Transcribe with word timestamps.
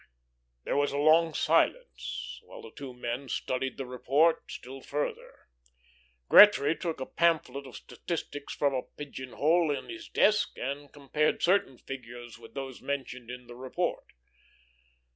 There 0.63 0.75
was 0.75 0.91
a 0.91 0.97
long 0.97 1.35
silence 1.35 2.39
while 2.41 2.63
the 2.63 2.71
two 2.75 2.91
men 2.91 3.29
studied 3.29 3.77
the 3.77 3.85
report 3.85 4.51
still 4.51 4.81
further. 4.81 5.47
Gretry 6.27 6.73
took 6.75 6.99
a 6.99 7.05
pamphlet 7.05 7.67
of 7.67 7.75
statistics 7.75 8.55
from 8.55 8.73
a 8.73 8.81
pigeon 8.97 9.33
hole 9.33 9.69
of 9.77 9.85
his 9.89 10.09
desk, 10.09 10.57
and 10.57 10.91
compared 10.91 11.43
certain 11.43 11.77
figures 11.77 12.39
with 12.39 12.55
those 12.55 12.81
mentioned 12.81 13.29
in 13.29 13.45
the 13.45 13.55
report. 13.55 14.07